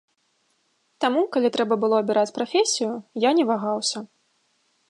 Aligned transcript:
Таму, 1.03 1.21
калі 1.35 1.51
трэба 1.57 1.77
было 1.85 1.95
абіраць 2.05 2.33
прафесію, 2.39 2.91
я 3.29 3.37
не 3.41 3.49
вагаўся. 3.51 3.97